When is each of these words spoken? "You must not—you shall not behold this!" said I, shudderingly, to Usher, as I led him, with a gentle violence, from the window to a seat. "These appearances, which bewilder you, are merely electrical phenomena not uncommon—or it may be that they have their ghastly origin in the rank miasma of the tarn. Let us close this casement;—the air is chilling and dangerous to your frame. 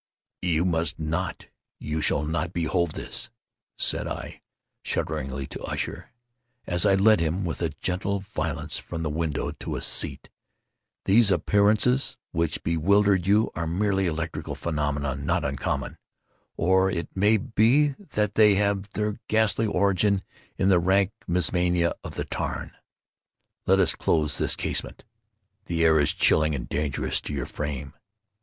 "You 0.41 0.65
must 0.65 0.97
not—you 0.97 2.01
shall 2.01 2.23
not 2.23 2.53
behold 2.53 2.93
this!" 2.93 3.29
said 3.77 4.07
I, 4.07 4.41
shudderingly, 4.81 5.45
to 5.49 5.61
Usher, 5.61 6.09
as 6.65 6.87
I 6.87 6.95
led 6.95 7.19
him, 7.19 7.45
with 7.45 7.61
a 7.61 7.69
gentle 7.79 8.21
violence, 8.21 8.79
from 8.79 9.03
the 9.03 9.11
window 9.11 9.51
to 9.51 9.75
a 9.75 9.79
seat. 9.83 10.31
"These 11.05 11.29
appearances, 11.29 12.17
which 12.31 12.63
bewilder 12.63 13.13
you, 13.15 13.51
are 13.53 13.67
merely 13.67 14.07
electrical 14.07 14.55
phenomena 14.55 15.13
not 15.13 15.45
uncommon—or 15.45 16.89
it 16.89 17.15
may 17.15 17.37
be 17.37 17.89
that 17.89 18.33
they 18.33 18.55
have 18.55 18.91
their 18.93 19.19
ghastly 19.27 19.67
origin 19.67 20.23
in 20.57 20.69
the 20.69 20.79
rank 20.79 21.11
miasma 21.27 21.93
of 22.03 22.15
the 22.15 22.25
tarn. 22.25 22.71
Let 23.67 23.77
us 23.79 23.93
close 23.93 24.39
this 24.39 24.55
casement;—the 24.55 25.85
air 25.85 25.99
is 25.99 26.11
chilling 26.15 26.55
and 26.55 26.67
dangerous 26.67 27.21
to 27.21 27.33
your 27.33 27.45
frame. 27.45 27.93